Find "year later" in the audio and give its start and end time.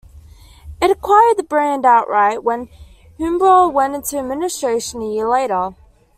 5.13-5.75